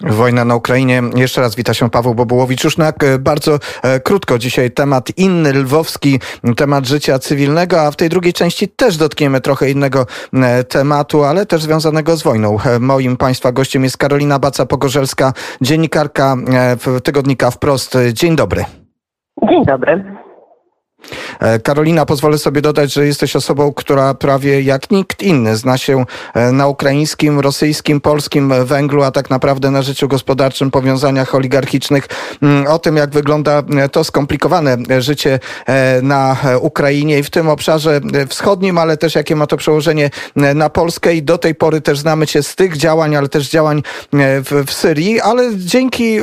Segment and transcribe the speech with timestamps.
[0.00, 1.02] Wojna na Ukrainie.
[1.14, 2.64] Jeszcze raz wita się Paweł Bobułowicz.
[2.64, 6.20] Już na e, bardzo e, krótko dzisiaj temat inny, lwowski,
[6.56, 11.46] temat życia cywilnego, a w tej drugiej części też dotkniemy trochę innego e, tematu, ale
[11.46, 12.56] też związanego z wojną.
[12.80, 16.36] Moim Państwa gościem jest Karolina Baca-Pogorzelska, dziennikarka
[17.04, 17.98] tygodnika Wprost.
[18.12, 18.64] Dzień dobry.
[19.48, 20.15] Dzień dobry.
[21.40, 26.04] E, Karolina, pozwolę sobie dodać, że jesteś osobą, która prawie jak nikt inny zna się
[26.34, 32.08] e, na ukraińskim, rosyjskim, polskim węglu, a tak naprawdę na życiu gospodarczym, powiązaniach oligarchicznych.
[32.42, 35.38] Mm, o tym, jak wygląda e, to skomplikowane życie
[36.02, 40.10] na Ukrainie i w tym obszarze wschodnim, ale też jakie ma to przełożenie
[40.54, 43.82] na Polskę i do tej pory też znamy cię z tych działań, ale też działań
[44.12, 46.18] w, w Syrii, ale dzięki,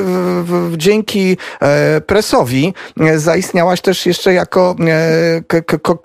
[0.78, 1.38] dzięki
[2.06, 2.74] presowi
[3.16, 4.76] zaistniałaś też jeszcze jako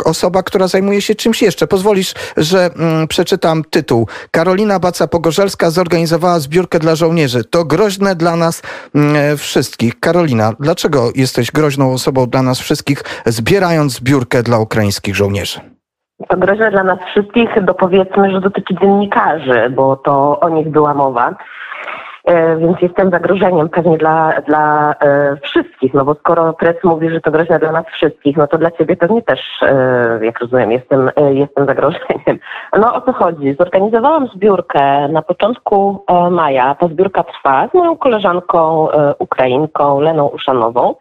[0.05, 1.67] osoba, która zajmuje się czymś jeszcze.
[1.67, 4.07] Pozwolisz, że mm, przeczytam tytuł.
[4.31, 7.45] Karolina Baca-Pogorzelska zorganizowała zbiórkę dla żołnierzy.
[7.45, 8.63] To groźne dla nas
[8.95, 10.01] mm, wszystkich.
[10.01, 15.61] Karolina, dlaczego jesteś groźną osobą dla nas wszystkich, zbierając zbiórkę dla ukraińskich żołnierzy?
[16.29, 21.35] To groźne dla nas wszystkich, dopowiedzmy, że dotyczy dziennikarzy, bo to o nich była mowa.
[22.29, 27.21] E, więc jestem zagrożeniem pewnie dla, dla e, wszystkich, no bo skoro pres mówi, że
[27.21, 31.11] to groźne dla nas wszystkich, no to dla ciebie pewnie też, e, jak rozumiem, jestem,
[31.31, 32.39] jestem zagrożeniem.
[32.79, 33.55] No o co chodzi?
[33.59, 36.75] Zorganizowałam zbiórkę na początku maja.
[36.75, 40.95] Ta zbiórka trwa z moją koleżanką Ukrainką Leną Uszanową,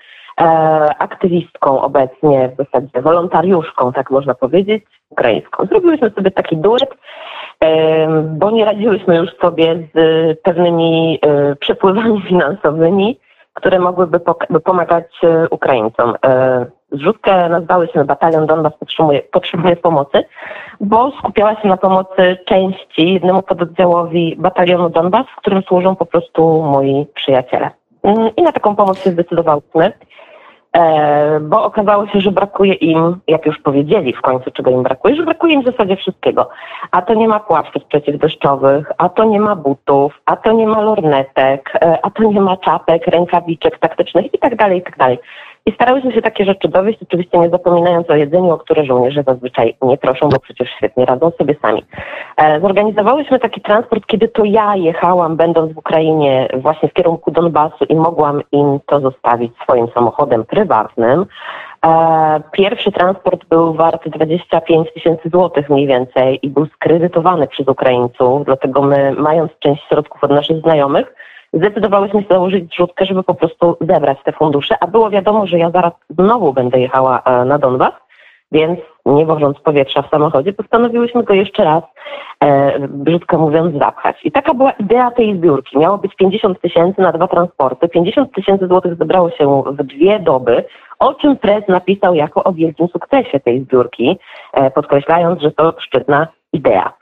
[1.00, 5.66] aktywistką obecnie, w zasadzie wolontariuszką, tak można powiedzieć, ukraińską.
[5.66, 6.90] Zrobiłyśmy sobie taki duet,
[8.24, 13.20] bo nie radziłyśmy już sobie z pewnymi e, przepływami finansowymi,
[13.54, 14.20] które mogłyby
[14.64, 16.14] pomagać e, Ukraińcom.
[16.26, 20.24] E, zrzutkę nazwałyśmy Batalion Donbas potrzebuje, potrzebuje pomocy,
[20.80, 26.64] bo skupiała się na pomocy części, jednemu pododdziałowi Batalionu Donbas, w którym służą po prostu
[26.64, 27.70] moi przyjaciele.
[28.04, 29.94] Mm, I na taką pomoc się zdecydowałyśmy.
[30.78, 35.16] E, bo okazało się, że brakuje im, jak już powiedzieli w końcu, czego im brakuje,
[35.16, 36.50] że brakuje im w zasadzie wszystkiego.
[36.92, 40.82] A to nie ma płaszczów przeciwdeszczowych, a to nie ma butów, a to nie ma
[40.82, 45.20] lornetek, e, a to nie ma czapek, rękawiczek taktycznych i tak dalej, i tak dalej.
[45.68, 49.76] I starałyśmy się takie rzeczy dowieść, oczywiście nie zapominając o jedzeniu, o które żołnierze zazwyczaj
[49.82, 51.86] nie proszą, bo przecież świetnie radzą sobie sami.
[52.38, 57.86] E, zorganizowałyśmy taki transport, kiedy to ja jechałam, będąc w Ukrainie, właśnie w kierunku Donbasu
[57.90, 61.26] i mogłam im to zostawić swoim samochodem prywatnym.
[61.86, 68.46] E, pierwszy transport był wart 25 tysięcy złotych mniej więcej i był skredytowany przez Ukraińców,
[68.46, 71.14] dlatego my, mając część środków od naszych znajomych,
[71.54, 75.72] zdecydowałyśmy się założyć zrzutkę, żeby po prostu zebrać te fundusze, a było wiadomo, że ja
[75.72, 77.94] zaraz znowu będę jechała e, na Donbas,
[78.52, 81.84] więc nie wożąc powietrza w samochodzie, postanowiłyśmy go jeszcze raz,
[82.40, 84.18] e, brzydko mówiąc, zapchać.
[84.24, 85.78] I taka była idea tej zbiórki.
[85.78, 87.90] Miało być 50 tysięcy na dwa transporty.
[87.90, 90.64] 50 tysięcy złotych zebrało się w dwie doby,
[91.00, 94.18] o czym prez napisał jako o wielkim sukcesie tej zbiórki,
[94.54, 96.94] e, podkreślając, że to szczytna idea.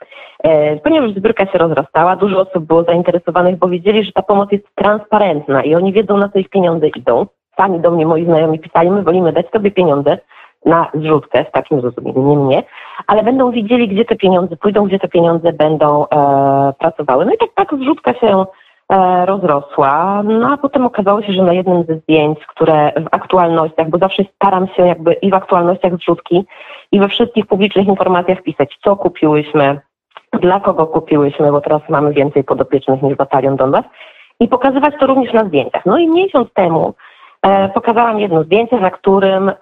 [0.44, 4.64] E, ponieważ zbiórka się rozrastała, dużo osób było zainteresowanych, bo wiedzieli, że ta pomoc jest
[4.74, 7.26] transparentna i oni wiedzą, na co ich pieniądze idą.
[7.56, 10.18] Sami do mnie moi znajomi pisali, my wolimy dać sobie pieniądze
[10.66, 12.62] na zrzutkę, w takim zrozumieniu, nie mnie,
[13.06, 17.24] ale będą widzieli, gdzie te pieniądze pójdą, gdzie te pieniądze będą e, pracowały.
[17.26, 18.44] No i tak, tak zrzutka się
[19.24, 23.98] rozrosła, no a potem okazało się, że na jednym ze zdjęć, które w aktualnościach, bo
[23.98, 26.44] zawsze staram się jakby i w aktualnościach zrzutki,
[26.92, 29.80] i we wszystkich publicznych informacjach pisać, co kupiłyśmy,
[30.32, 33.84] dla kogo kupiłyśmy, bo teraz mamy więcej podopiecznych niż Batalion Donbas
[34.40, 35.86] i pokazywać to również na zdjęciach.
[35.86, 36.92] No i miesiąc temu e,
[37.74, 39.54] pokazałam jedno zdjęcie, na którym e,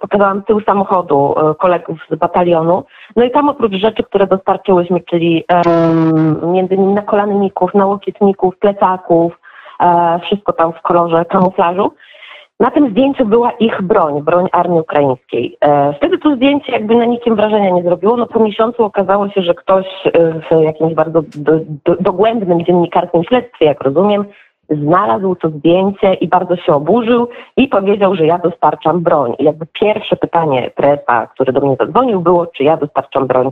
[0.00, 2.84] pokazałam tył samochodu e, kolegów z batalionu.
[3.16, 5.62] No i tam oprócz rzeczy, które dostarczyłyśmy, czyli e,
[6.46, 9.32] między innymi nakolanników, nałokietników, plecaków,
[9.80, 11.92] e, wszystko tam w kolorze kamuflażu,
[12.60, 15.56] na tym zdjęciu była ich broń, broń armii ukraińskiej.
[15.60, 18.16] E, wtedy to zdjęcie jakby na nikim wrażenia nie zrobiło.
[18.16, 21.52] No po miesiącu okazało się, że ktoś e, w jakimś bardzo do,
[21.84, 24.24] do, dogłębnym dziennikarskim śledztwie, jak rozumiem,
[24.70, 29.34] znalazł to zdjęcie i bardzo się oburzył i powiedział, że ja dostarczam broń.
[29.38, 33.50] I jakby pierwsze pytanie presa, który do mnie zadzwonił, było, czy ja dostarczam broń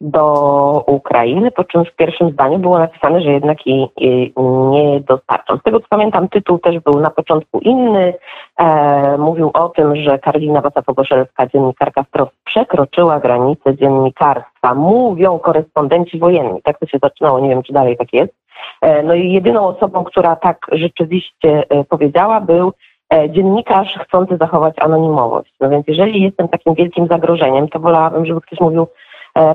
[0.00, 4.32] do Ukrainy, po czym w pierwszym zdaniu było napisane, że jednak jej,
[4.70, 5.56] nie dostarczą.
[5.56, 8.14] Z tego co pamiętam, tytuł też był na początku inny.
[8.58, 14.74] E, mówił o tym, że Karolina Wasa-Pogoszelska, dziennikarka wprost, przekroczyła granicę dziennikarstwa.
[14.74, 16.62] Mówią korespondenci wojenni.
[16.62, 18.45] Tak to się zaczynało, nie wiem czy dalej tak jest.
[18.80, 22.72] E, no i jedyną osobą, która tak rzeczywiście e, powiedziała, był
[23.14, 25.54] e, dziennikarz chcący zachować anonimowość.
[25.60, 28.86] No więc jeżeli jestem takim wielkim zagrożeniem, to wolałabym, żeby ktoś mówił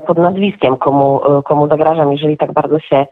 [0.06, 3.06] pod nazwiskiem, komu, komu zagrażam, jeżeli tak bardzo się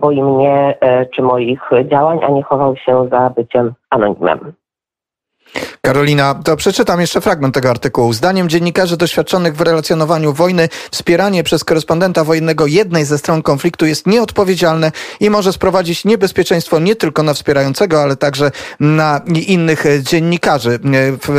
[0.00, 0.74] boi mnie
[1.14, 4.52] czy moich działań, a nie chował się za byciem anonimem.
[5.80, 8.12] Karolina, to przeczytam jeszcze fragment tego artykułu.
[8.12, 14.06] Zdaniem dziennikarzy doświadczonych w relacjonowaniu wojny, wspieranie przez korespondenta wojennego jednej ze stron konfliktu jest
[14.06, 18.50] nieodpowiedzialne i może sprowadzić niebezpieczeństwo nie tylko na wspierającego, ale także
[18.80, 20.78] na innych dziennikarzy,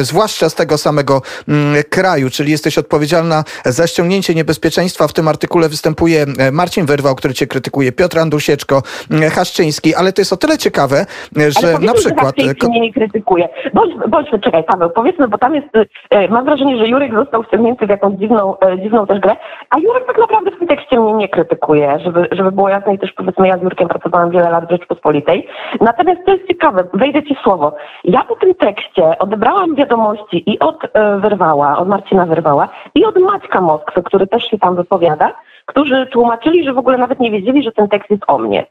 [0.02, 5.08] zwłaszcza z tego samego mm, kraju, czyli jesteś odpowiedzialna za ściągnięcie niebezpieczeństwa.
[5.08, 10.14] W tym artykule występuje e, Marcin Wyrwał, który cię krytykuje, Piotr Andusieczko, mm, Haszczyński, ale
[10.14, 11.06] to jest o tyle ciekawe,
[11.62, 12.36] że na przykład...
[12.38, 13.50] Że mnie nie krytykuje.
[13.74, 15.68] Bądź, bądź czekaj Paweł, powiedzmy, bo tam jest,
[16.10, 19.36] e, mam wrażenie, że Jurek został wciągnięty w jakąś dziwną, e, dziwną też grę,
[19.70, 23.00] a Jurek tak naprawdę w tym tekście mnie nie krytykuje, żeby, żeby było jasne i
[23.00, 25.48] też powiedzmy ja z Jurkiem pracowałam wiele lat w Rzeczpospolitej.
[25.82, 27.76] Natomiast to jest ciekawe, wejdę Ci słowo.
[28.04, 33.20] Ja po tym tekście odebrałam wiadomości i od e, Wyrwała, od Marcina Wyrwała i od
[33.20, 35.34] Maćka Moskwy, który też się tam wypowiada,
[35.66, 38.66] którzy tłumaczyli, że w ogóle nawet nie wiedzieli, że ten tekst jest o mnie.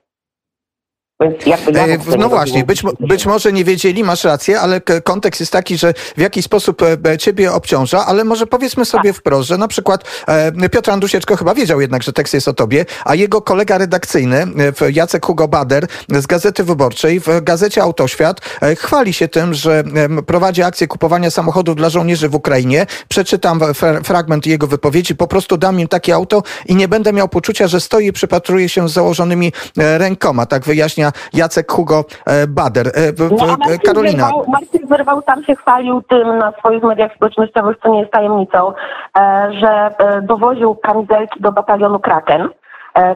[1.47, 1.87] Ja
[2.19, 6.21] no właśnie, być, być może nie wiedzieli, masz rację, ale kontekst jest taki, że w
[6.21, 9.21] jakiś sposób e, ciebie obciąża, ale może powiedzmy sobie tak.
[9.21, 12.85] wprost, że na przykład e, Piotr Andusieczko chyba wiedział jednak, że tekst jest o tobie,
[13.05, 14.47] a jego kolega redakcyjny,
[14.83, 18.41] e, Jacek Hugo Bader z Gazety Wyborczej, w gazecie Autoświat
[18.77, 19.85] chwali się tym, że
[20.27, 22.87] prowadzi akcję kupowania samochodów dla żołnierzy w Ukrainie.
[23.09, 23.61] Przeczytam
[24.05, 25.17] fragment jego wypowiedzi.
[25.17, 28.69] Po prostu dam im takie auto i nie będę miał poczucia, że stoi i przypatruje
[28.69, 30.47] się z założonymi rękoma.
[30.47, 32.87] Tak wyjaśnia Jacek Hugo e, Bader.
[32.87, 32.91] E,
[33.31, 34.25] no, Marcin Karolina.
[34.25, 38.73] Wyrwał, Marcin Wyrwał sam się chwalił tym na swoich mediach społecznościowych, co nie jest tajemnicą,
[39.19, 42.49] e, że dowoził kamizelki do batalionu Kraken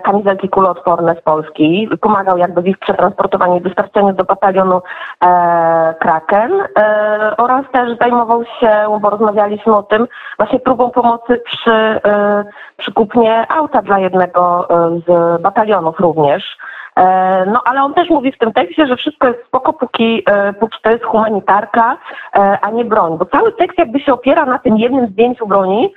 [0.03, 1.89] kamizelki kuloodporne z Polski.
[2.01, 4.83] Pomagał jakby w ich przetransportowaniu i dostarczeniu do batalionu
[5.25, 10.07] e, Kraken e, oraz też zajmował się, bo rozmawialiśmy o tym,
[10.39, 12.45] właśnie próbą pomocy przy, e,
[12.77, 14.69] przy kupnie auta dla jednego
[15.07, 16.57] z batalionów również.
[16.97, 20.53] E, no ale on też mówi w tym tekście, że wszystko jest spoko, póki, e,
[20.53, 21.97] póki to jest humanitarka,
[22.35, 23.19] e, a nie broń.
[23.19, 25.95] Bo cały tekst jakby się opiera na tym jednym zdjęciu broni,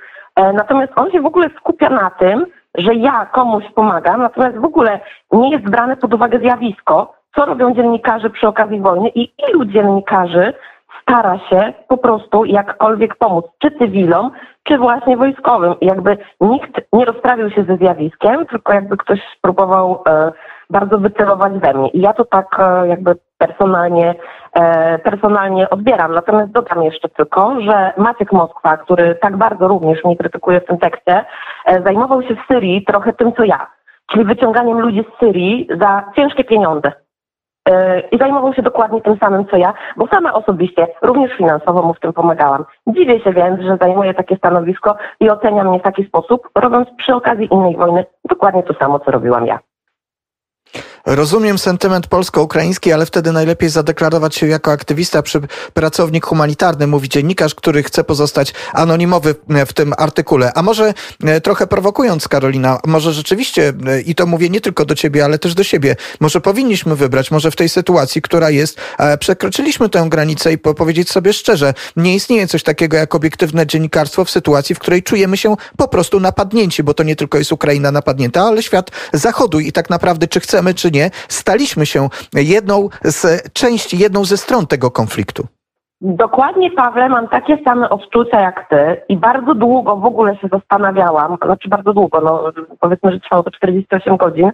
[0.54, 5.00] natomiast on się w ogóle skupia na tym, że ja komuś pomagam, natomiast w ogóle
[5.32, 10.52] nie jest brane pod uwagę zjawisko, co robią dziennikarze przy okazji wojny i ilu dziennikarzy
[11.02, 14.30] stara się po prostu jakkolwiek pomóc, czy cywilom,
[14.62, 15.74] czy właśnie wojskowym.
[15.80, 20.04] Jakby nikt nie rozprawił się ze zjawiskiem, tylko jakby ktoś spróbował
[20.70, 21.88] bardzo wycelować we mnie.
[21.88, 24.14] I ja to tak e, jakby personalnie,
[24.54, 26.14] e, personalnie odbieram.
[26.14, 30.78] Natomiast dodam jeszcze tylko, że Maciek Moskwa, który tak bardzo również mnie krytykuje w tym
[30.78, 31.24] tekście,
[31.66, 33.66] e, zajmował się w Syrii trochę tym, co ja.
[34.06, 36.92] Czyli wyciąganiem ludzi z Syrii za ciężkie pieniądze.
[38.12, 42.00] I zajmował się dokładnie tym samym, co ja, bo sama osobiście, również finansowo mu w
[42.00, 42.64] tym pomagałam.
[42.86, 47.14] Dziwię się więc, że zajmuje takie stanowisko i ocenia mnie w taki sposób, robiąc przy
[47.14, 49.58] okazji innej wojny dokładnie to samo, co robiłam ja.
[51.06, 55.40] Rozumiem sentyment polsko-ukraiński, ale wtedy najlepiej zadeklarować się jako aktywista przy
[55.74, 59.34] pracownik humanitarny, mówi dziennikarz, który chce pozostać anonimowy
[59.66, 60.52] w tym artykule.
[60.54, 60.94] A może
[61.24, 65.38] e, trochę prowokując, Karolina, może rzeczywiście, e, i to mówię nie tylko do ciebie, ale
[65.38, 68.76] też do siebie, może powinniśmy wybrać, może w tej sytuacji, która jest,
[69.20, 74.30] przekroczyliśmy tę granicę i powiedzieć sobie szczerze, nie istnieje coś takiego jak obiektywne dziennikarstwo w
[74.30, 78.42] sytuacji, w której czujemy się po prostu napadnięci, bo to nie tylko jest Ukraina napadnięta,
[78.42, 83.98] ale świat zachodu i tak naprawdę, czy chcemy, czy nie, staliśmy się jedną z części,
[83.98, 85.46] jedną ze stron tego konfliktu.
[86.00, 91.36] Dokładnie, Pawle, mam takie same odczucia jak ty i bardzo długo w ogóle się zastanawiałam,
[91.44, 94.50] znaczy bardzo długo, no powiedzmy, że trwało to 48 godzin,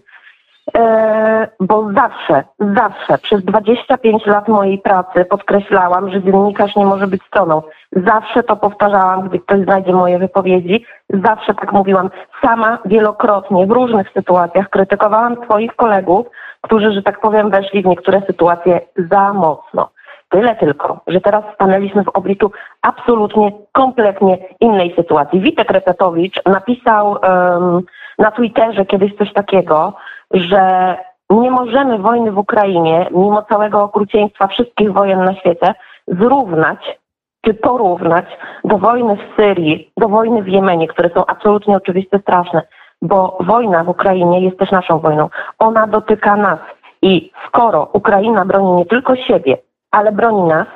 [1.60, 7.62] bo zawsze, zawsze przez 25 lat mojej pracy podkreślałam, że dziennikarz nie może być stroną.
[7.92, 10.84] Zawsze to powtarzałam, gdy ktoś znajdzie moje wypowiedzi.
[11.24, 12.10] Zawsze tak mówiłam.
[12.42, 16.26] Sama wielokrotnie w różnych sytuacjach krytykowałam swoich kolegów,
[16.60, 18.80] którzy, że tak powiem, weszli w niektóre sytuacje
[19.10, 19.90] za mocno.
[20.28, 22.50] Tyle tylko, że teraz stanęliśmy w obliczu
[22.82, 25.40] absolutnie, kompletnie innej sytuacji.
[25.40, 27.82] Witek Repetowicz napisał um,
[28.18, 29.92] na Twitterze kiedyś coś takiego,
[30.30, 30.96] że
[31.30, 35.74] nie możemy wojny w Ukrainie, mimo całego okrucieństwa wszystkich wojen na świecie,
[36.08, 36.98] zrównać
[37.46, 38.24] czy porównać
[38.64, 42.62] do wojny w Syrii, do wojny w Jemenie, które są absolutnie oczywiście straszne,
[43.02, 45.28] bo wojna w Ukrainie jest też naszą wojną.
[45.58, 46.58] Ona dotyka nas
[47.02, 49.58] i skoro Ukraina broni nie tylko siebie,
[49.90, 50.66] ale broni nas,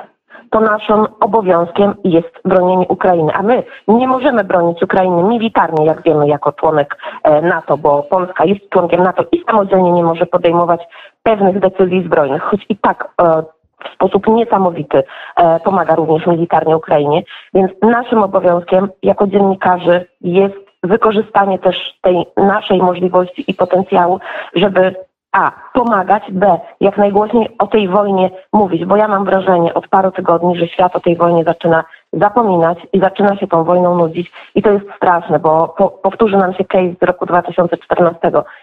[0.51, 3.33] to naszym obowiązkiem jest bronienie Ukrainy.
[3.35, 6.97] A my nie możemy bronić Ukrainy militarnie, jak wiemy, jako członek
[7.43, 10.81] NATO, bo Polska jest członkiem NATO i samodzielnie nie może podejmować
[11.23, 13.43] pewnych decyzji zbrojnych, choć i tak e,
[13.85, 15.03] w sposób niesamowity
[15.37, 17.23] e, pomaga również militarnie Ukrainie.
[17.55, 24.21] Więc naszym obowiązkiem jako dziennikarzy jest wykorzystanie też tej naszej możliwości i potencjału,
[24.55, 24.95] żeby
[25.33, 25.53] A.
[25.73, 26.23] Pomagać.
[26.31, 26.61] B.
[26.81, 30.97] Jak najgłośniej o tej wojnie mówić, bo ja mam wrażenie od paru tygodni, że świat
[30.97, 35.39] o tej wojnie zaczyna zapominać i zaczyna się tą wojną nudzić i to jest straszne,
[35.39, 38.19] bo po, powtórzy nam się case z roku 2014.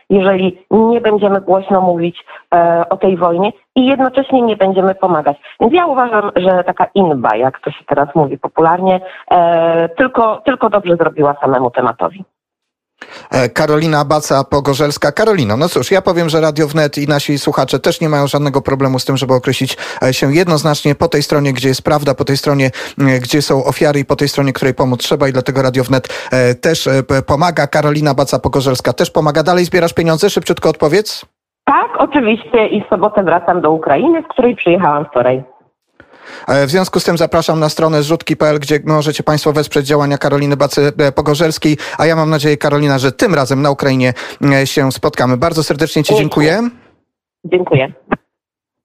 [0.10, 5.38] Jeżeli nie będziemy głośno mówić e, o tej wojnie i jednocześnie nie będziemy pomagać.
[5.60, 10.70] Więc ja uważam, że taka inba, jak to się teraz mówi popularnie, e, tylko, tylko
[10.70, 12.24] dobrze zrobiła samemu tematowi.
[13.32, 15.12] E, Karolina Baca-Pogorzelska.
[15.12, 18.62] Karolino, no cóż, ja powiem, że Radio Wnet i nasi słuchacze też nie mają żadnego
[18.62, 22.26] problemu z tym, żeby określić e, się jednoznacznie po tej stronie, gdzie jest prawda, po
[22.26, 22.72] tej stronie,
[23.22, 26.56] gdzie są ofiary i po tej stronie, której pomóc trzeba i dlatego Radio Wnet e,
[26.56, 26.90] też
[27.28, 27.68] pomaga.
[27.68, 29.44] Karolina Baca-Pogorzelska też pomaga.
[29.44, 30.30] Dalej zbierasz pieniądze?
[30.30, 31.26] Szybciutko odpowiedz.
[31.66, 35.44] Tak, oczywiście i w sobotę wracam do Ukrainy, z której przyjechałam wczoraj.
[36.48, 40.56] E, w związku z tym zapraszam na stronę zrzutki.pl, gdzie możecie Państwo wesprzeć działania Karoliny
[40.58, 44.14] Bacy-Pogorzelskiej, a ja mam nadzieję, Karolina, że tym razem na Ukrainie
[44.54, 45.38] e, się spotkamy.
[45.38, 46.70] Bardzo serdecznie Ci dziękuję.
[47.46, 47.94] Dziękuję.